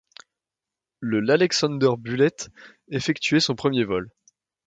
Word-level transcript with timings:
Le 0.99 1.19
l'Alexander 1.19 1.91
Bullet 1.95 2.35
effectuait 2.89 3.39
son 3.39 3.53
premier 3.55 3.83
vol. 3.83 4.09